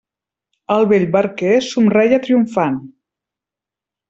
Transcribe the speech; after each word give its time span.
El 0.75 0.87
vell 0.93 1.05
barquer 1.15 1.51
somreia 1.67 2.21
triomfant. 2.27 2.81